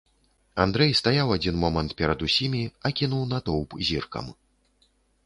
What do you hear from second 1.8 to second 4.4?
перад усімі, акінуў натоўп зіркам.